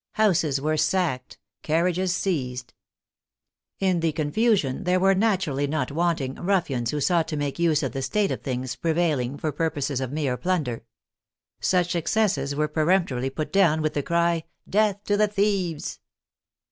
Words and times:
Houses 0.13 0.59
were 0.59 0.77
sacked; 0.77 1.37
carriages 1.61 2.11
seized. 2.11 2.73
In 3.79 3.97
14 3.97 3.99
THE 3.99 3.99
FRENCH 3.99 3.99
REVOLUTION 3.99 3.99
the 3.99 4.13
confusion 4.79 4.83
there 4.85 4.99
were 4.99 5.13
naturally 5.13 5.67
not 5.67 5.91
wanting 5.91 6.35
ruffians 6.43 6.89
who 6.89 6.99
sought 6.99 7.27
to 7.27 7.37
make 7.37 7.59
use 7.59 7.83
of 7.83 7.91
the 7.91 8.01
state 8.01 8.31
of 8.31 8.41
things 8.41 8.75
prevailing 8.75 9.37
for 9.37 9.51
purposes 9.51 10.01
of 10.01 10.11
mere 10.11 10.37
plunder. 10.37 10.83
Such 11.59 11.95
excesses 11.95 12.55
were 12.55 12.67
per 12.67 12.87
emptorily 12.89 13.29
put 13.29 13.53
down 13.53 13.83
with 13.83 13.93
the 13.93 14.01
cry, 14.01 14.45
*' 14.57 14.61
Death 14.67 15.03
to 15.03 15.15
the 15.17 15.27
thieves 15.27 15.99